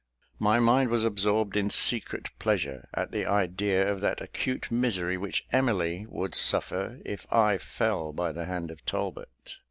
[0.39, 5.45] My mind was absorbed in secret pleasure, at the idea of that acute misery which
[5.51, 9.57] Emily would suffer if I fell by the hand of Talbot.